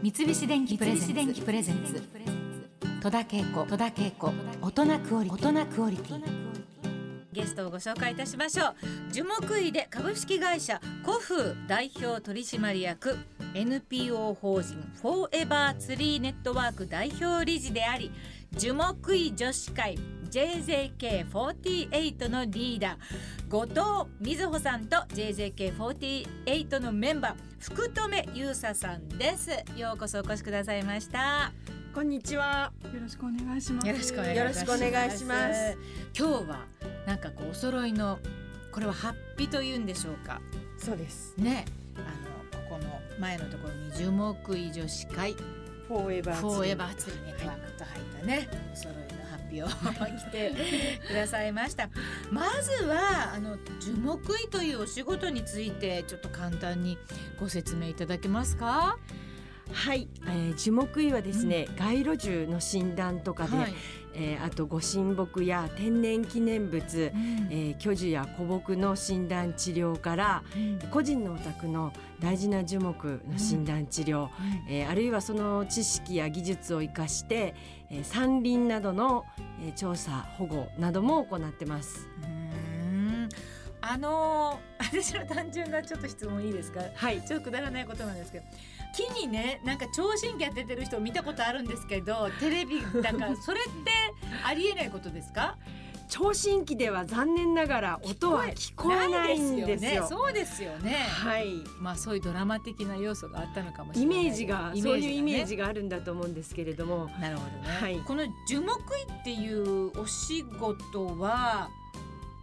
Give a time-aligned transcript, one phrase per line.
[0.00, 2.00] 三菱電機プレゼンツ。
[3.02, 3.66] 戸田恵子。
[3.66, 4.32] 戸田恵子。
[4.62, 6.22] 大人クオリ大人クオリティ。
[7.32, 8.74] ゲストをご紹介いたしましょう。
[9.12, 13.16] 樹木医で株式会社コフ代表取締役
[13.54, 18.10] NPO 法人フォーエバーツリーネットワーク代表理事であり
[18.52, 19.98] 樹木医女子会
[20.30, 23.80] JJK48 のリーダー後藤
[24.20, 31.52] 瑞穂さんと JJK48 のメンバー福留優沙さんですようこそお越しくださいました
[31.94, 32.70] こんにちは。
[32.94, 33.88] よろしくお願いします。
[33.88, 35.76] よろしくお願いします
[36.16, 36.66] 今日は
[37.06, 38.20] なんかこうお揃いの
[38.70, 40.40] これはハッピというんでしょうか
[40.76, 41.34] そうです。
[41.38, 41.64] ね
[43.18, 45.34] 前のところに樹木医女子会
[45.88, 49.68] フォーエバーフォーエバーツリーネットワークと入ったね、お揃いのハッピーを
[50.18, 50.54] 着て
[51.08, 51.88] くださいました。
[52.30, 56.98] まずはあの樹木医というお仕事についてちょっと簡単に
[57.40, 58.98] ご説明いただけますか？
[59.72, 63.74] はい、えー、樹木医はですね、街路樹の診断とかで、はい。
[64.20, 67.12] えーあとご神木や天然記念物、
[67.50, 70.42] えー巨樹や古木の診断治療から
[70.90, 74.28] 個人のお宅の大事な樹木の診断治療、
[74.68, 77.54] えーあるいはその知識や技術を生かして、
[77.90, 79.24] えー山林などの、
[79.62, 82.08] えー調査保護なども行ってます。
[83.80, 86.80] あのー 私の単純なちょっと質問いいですか？
[86.94, 88.44] はい、ちょっとくだらないことなんですけど
[88.94, 93.90] 木にねなんか聴診器当ててる人を見たことあるんですけどテレビだから それって
[94.44, 95.56] ありえないことですか？
[96.08, 99.90] 聴診器では残念ながら音は聞こえないんですよ。
[100.00, 100.94] ねそうですよね。
[101.06, 104.24] はい、まあそういうドラマ的な要素があったのかもしれイない。
[104.24, 107.98] メージがイそういうイメーがジがあるんだと思うんですけれども、ねなるほどね、はい。
[108.06, 111.68] この樹木医っていうお仕事は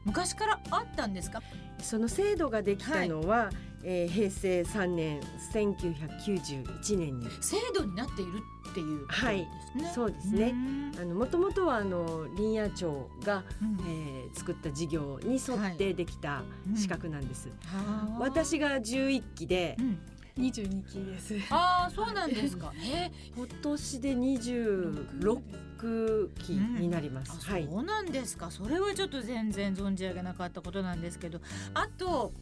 [0.04, 1.42] 昔からあったんですか？
[1.82, 3.50] その制度ができたのは、
[3.88, 5.20] えー平成3年
[5.54, 7.30] 1991年に。
[7.42, 8.32] 制度になっている
[8.72, 10.50] っていうことですね、そうですね。
[10.50, 16.44] うんあの元々はあの林野庁が、うんえー作った事業に沿ってできた
[16.76, 17.48] 資格なんです。
[17.48, 19.98] はあ私が11期でうん
[20.38, 21.34] 二十二期です。
[21.50, 22.74] ああそうなんですか。
[22.84, 27.50] え今年で26期になりまあす。
[27.50, 27.66] はい。
[27.70, 28.52] そうなんですか。
[28.52, 31.40] それはちょっと全然存じ上げなかったことなんですけど、
[31.74, 32.34] あと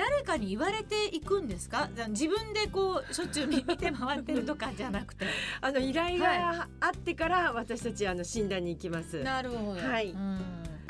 [0.00, 1.88] 誰かに言われていくんですか？
[2.08, 5.26] 自分でこうしょっちゅう見 見て回ってるとかじゃなくて。
[5.60, 9.22] あの依頼があってから私たちあの診断に行きます。
[9.22, 9.80] なるほど。
[9.80, 10.40] はいうん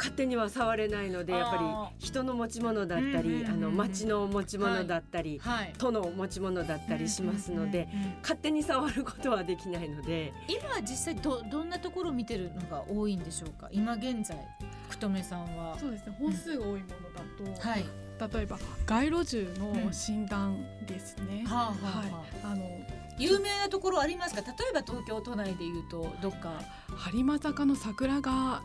[0.01, 5.75] 勝手には触れないのでやっあぱり人の持ち物だったうんうんうんうんりあの町の持ち物だったりはい。
[5.77, 13.69] 都の持ち物だったりしますのでうんうんうんうん勝手に触ることはできないので今実際どどんなところを見てるのが多いんでしょうか？
[13.73, 14.39] 今現在
[14.89, 15.79] 福留さんは。
[15.79, 16.17] そうですね。
[16.19, 17.85] 本数が多いものだと、はい。
[18.33, 21.45] 例えば街路樹の診断ですね。
[21.47, 22.51] はあはあはいはあ。
[22.53, 22.69] あの
[23.19, 24.41] 有名なところありますか？
[24.41, 28.63] 例えば東京都内でいうとどっか播磨坂の桜が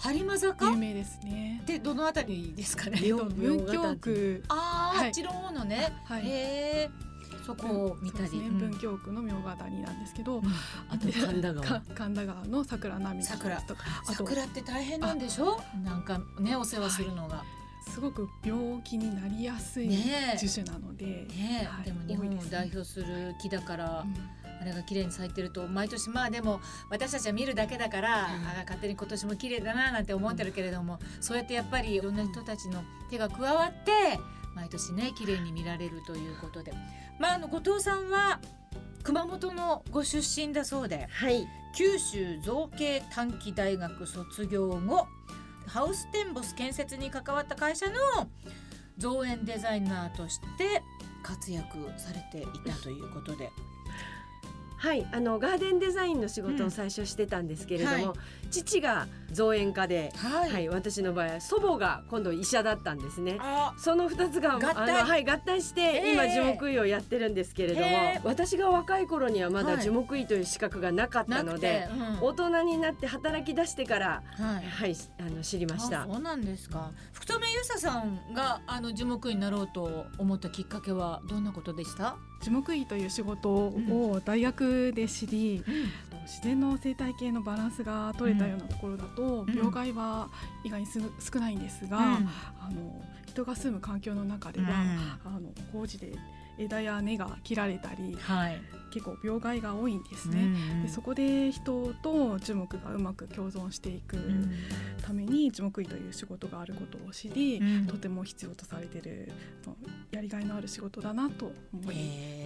[0.00, 0.70] 播磨坂？
[0.70, 1.62] 有名ですね。
[1.66, 3.00] でどのあたりですかね？
[3.02, 5.92] えっと文京区ああ、はいあっちの方のね。
[6.04, 6.90] はいへえ。
[7.46, 8.38] そこを見たり。
[8.38, 10.44] ね、うん文京区の明ヶ谷なんですけど、うん
[10.88, 15.60] あと神田川か神田川の桜並木桜とか桜って大変なんでしょ？
[15.82, 17.42] なんかねお世話するのが。
[17.88, 19.88] すごく病気になりやすい
[20.38, 24.14] 樹種なので、ねえ、はいでも日本を代表する木だから、うん。
[24.60, 26.60] あれが綺麗に咲いてると毎年まあでも
[26.90, 28.28] 私たちは見るだけだから、あ
[28.64, 34.20] 勝手に今年も綺麗だななんて思ってるけれども、そうやってやっぱりいろんな人たちの手が加わって
[34.54, 36.74] 毎年ね綺麗に見られるということで。
[37.18, 38.40] まああの後藤さんは
[39.02, 41.46] 熊本のご出身だそうではい。
[41.74, 45.06] 九州造形短期大学卒業後
[45.66, 47.94] ハウステンボス建設に関わった会社の
[48.98, 50.82] 造園デザイナーとして
[51.22, 53.50] 活躍されていたということで。
[54.76, 58.14] はいあのガーデンデザインの仕事を最初してたんですけれども、は
[58.50, 63.36] 父が造園家で、ははい私の場合は祖母が今度医者だったんですね。
[63.40, 63.72] あ。
[63.78, 64.74] その二つが合体。
[64.76, 69.76] あのはい合体して、ええ今樹木医をやってるんですけれども、へえ私が若い頃にはまはい。
[69.76, 71.88] だ樹木医という資格がなかったのでて、、
[72.20, 72.28] うん。
[72.28, 74.64] 大人になって働き出してからはい。
[74.64, 76.02] はいあの知りました。
[76.02, 76.06] あ。
[76.06, 76.90] そうなんですか。
[77.12, 82.16] 福留由沙さんがあの樹木医になろうと思ったきっかけはどんなことでした？
[82.42, 85.62] 樹木医という仕事を大学で知り、
[86.22, 89.54] 自然の生態系のバランスが取れたようなところだと、うん。
[89.54, 90.28] 病害は
[90.64, 91.00] 意外にす
[91.32, 92.04] 少ないんですが、うん。
[92.04, 94.68] あの人が住む環境の中では、
[95.24, 96.12] あの工事で
[96.58, 98.60] 枝や根が切られたりはい。
[98.90, 100.42] 結構病害が多いんですうね。
[100.42, 104.52] んでそこで人と樹木がうまく共存していくうん
[105.02, 109.32] ために樹木医という仕事があることを知り、うんとても必要とされている
[110.10, 111.94] やりがいのある仕事だなと思い、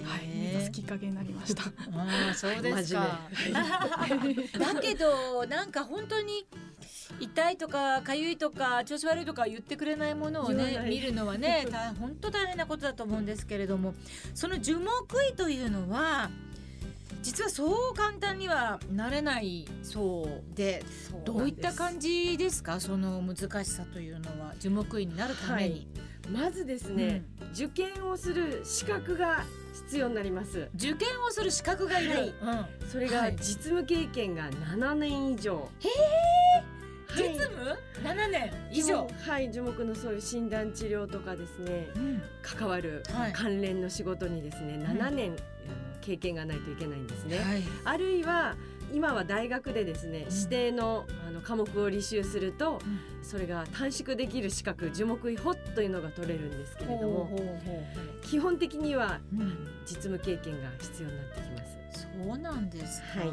[0.02, 1.64] はい、目指すきっかけになりました。
[1.92, 3.20] ああそうですか。
[4.58, 6.46] だけどなんか本当に
[7.20, 13.94] 痛いとか痒いとか調子悪いとか言ってくれないものをね見るのはね 大本当大変なことだと思うんですけれども
[14.34, 14.86] その樹木
[15.30, 16.30] 医というのは
[17.22, 20.84] 実はそう簡単にはなれないそうで
[21.24, 22.80] どういった感じですか？
[22.80, 25.88] その難しさというのは樹木医になるために。
[26.30, 27.22] まずですね、
[27.52, 30.70] 受験をする資格が必要になります。
[30.74, 32.10] 受験をする資格がいる。
[32.12, 32.28] はい。
[32.80, 32.88] うん。
[32.88, 33.36] それがはい。
[33.36, 35.70] 実務経験が7年以上
[37.16, 39.08] 実務7年以上。
[39.26, 39.50] はい。
[39.50, 41.88] 樹木のそういう診断治療とかですね。
[41.96, 42.22] うん。
[42.43, 43.32] 関わるはい。
[43.32, 45.37] 関連の仕事にですね、7年
[46.00, 47.62] 経験がないといけないんですね、はい。
[47.84, 48.56] あるいは
[48.93, 52.78] 今は大学でですね指定のあの科目を履修すると、
[53.22, 57.31] それが短縮できる資格樹木医法というのが取れるんですけれども
[58.22, 59.19] 基本的には
[59.87, 62.08] 実務経験が必要になってきます。
[62.26, 63.20] そうなんですか。
[63.20, 63.32] はい。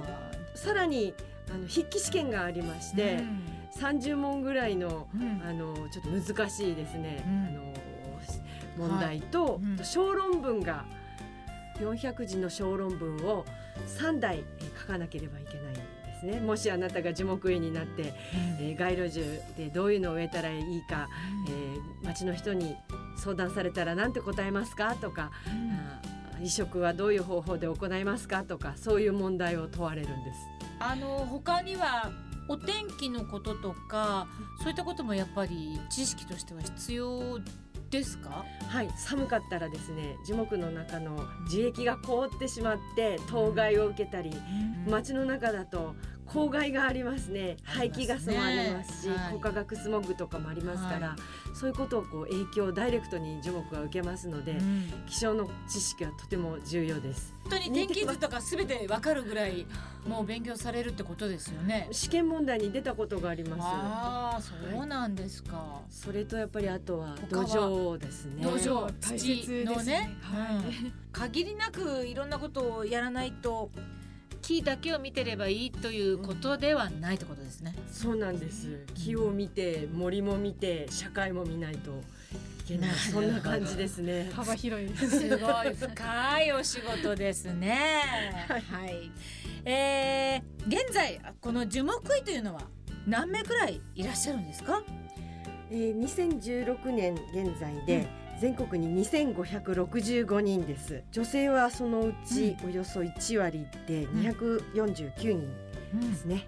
[0.57, 1.13] さらに
[1.53, 3.21] あの筆記試験がありまして、
[3.77, 5.07] 30問ぐらいの
[5.47, 7.45] あのちょっと難しいですね、うん。
[7.47, 9.77] あの問題と、うん。
[9.77, 10.85] と小論文が
[11.79, 13.45] 400字の小論文を
[13.99, 15.81] 3題えー書かなければいけないんで
[16.19, 16.39] すね。
[16.39, 18.13] もしあなたが樹木医になって、
[18.59, 19.21] えー街路樹
[19.57, 21.07] でどういうのを植えたらいいか、
[21.47, 22.75] えー町の人に
[23.17, 24.95] 相談されたら何て答えますか？
[24.95, 25.31] とか、
[26.41, 28.43] 移植はどういう方法で行いますか？
[28.43, 30.39] とかそういう問題を問われるんです。
[30.79, 32.11] あの他には
[32.51, 34.27] お天気のこととか
[34.59, 37.39] そういったこともやっぱり知識としては必要
[37.89, 38.43] ですか？
[38.67, 44.33] はい、寒かったらですね樹木の中の樹液が凍ってしまって当該を受けたり、
[44.89, 45.95] 街の中だと
[46.33, 47.57] 公害がありますね。
[47.63, 49.33] 排気ガスもありますし、はい。
[49.33, 51.15] 高化学スモッグとかもありますから、は
[51.53, 54.91] そういうことをこう影響をダイレクトに樹木が受けますので、うん。
[55.07, 57.33] 気象の知識はとても重要です。
[57.43, 59.65] 本当に天気図とかすべてわかるぐらい
[60.07, 61.87] もう勉強されるってことですよね。
[61.91, 63.59] 試験問題に出たことがあります。
[63.61, 65.81] ああそうなんですか。
[65.89, 68.43] それとやっぱりあとは土壌ですね。
[68.43, 70.17] 土壌大土のねね。
[70.21, 70.55] はい。
[70.55, 70.93] うん。
[71.11, 73.69] 限りなくいろんなことをやらないと
[74.41, 77.75] 木だけを見てればいいということではないってことですね。
[77.91, 85.09] そうなんです木を見て森も見て社会も見ないといけないそんな感じですね幅広いです。
[85.19, 88.45] すごい深いお仕事ですね。
[88.47, 89.11] はい。
[89.63, 92.61] えー、現在この樹木医というのは
[93.07, 94.81] 何名くらいいらっしゃるんですか？
[95.69, 98.07] えー、2016年現在で
[98.41, 101.03] 全国に2565人です。
[101.11, 105.47] 女性はそのうちおよそ1割で249人
[106.09, 106.47] ですね、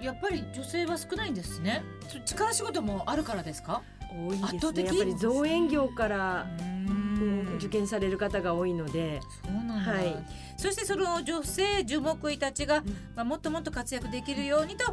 [0.00, 1.84] やっぱり女性は少ないんですね。
[2.08, 3.74] そ力仕事もあるからですか？
[3.74, 4.86] はい、多い圧倒的？
[4.86, 7.56] ですねやっぱり造園業からうん。
[7.58, 9.20] 受験される方が多いので。
[9.44, 10.16] そうなんだ、はい。
[10.56, 12.86] そしてその女性樹木医たちが、ん。
[13.14, 14.84] まあ、もっともっと活躍できるようにと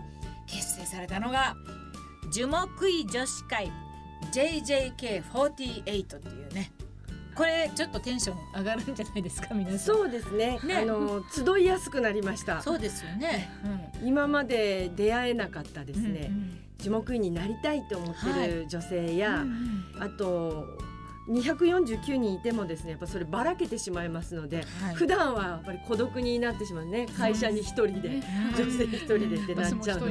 [0.45, 1.55] 結成されたのが
[2.31, 3.71] 樹木医女子会
[4.31, 6.71] JJK48 っていうね。
[7.35, 9.79] これちょっとテンション上がるんじゃないですか皆さん。
[9.79, 10.57] そうですね。
[10.63, 10.75] ね。
[10.77, 12.61] あの集いやすくなりました。
[12.61, 13.49] そうですよね、
[14.01, 16.57] 今まで出会えなかったですうんね、うん。
[16.77, 19.85] 樹木医になりたいと思ってる女性や、うん。
[19.99, 20.65] あと
[21.27, 24.95] 249人いてもですねやっぱそればらけてしまいますので、はい。
[24.95, 28.21] 普段はやっぱり孤独になってしまうね会社に一人で、
[28.55, 30.01] 女性一人でってなっちゃう。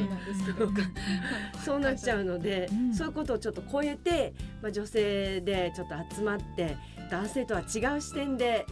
[1.64, 2.94] そうなっちゃうので、うん。
[2.94, 6.76] そういうことをちょっと超えて、まあ、女性でちょっと集まって
[7.10, 8.66] 男性とは違う視点で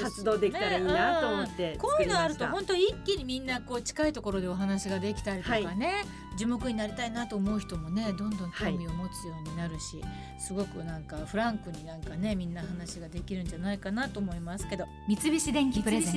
[0.00, 2.46] 活動できたらいいなと思ってこういうのあると。
[2.46, 6.04] 本当一気にみんなこう近いところでお話ができたりとかね、
[6.36, 10.02] 樹木になりたいなと思う人もねどんどん興味を持つようになるし、
[10.38, 14.86] すごくなんかフランクになんかねみんな話ができるんじゃないかなと思いますけど。
[15.08, 16.08] 三菱電機プレゼ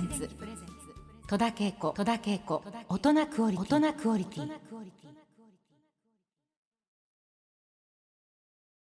[0.00, 0.28] ンツ。
[1.26, 1.90] 戸田恵子。
[1.96, 2.62] 戸田恵子。
[2.88, 3.76] 大人クオリティ。
[3.76, 4.48] 大人クオリティ